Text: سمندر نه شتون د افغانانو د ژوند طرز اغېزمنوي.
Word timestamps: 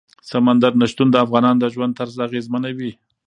سمندر 0.29 0.71
نه 0.81 0.85
شتون 0.91 1.07
د 1.11 1.15
افغانانو 1.25 1.61
د 1.61 1.65
ژوند 1.73 1.97
طرز 1.99 2.15
اغېزمنوي. 2.27 2.91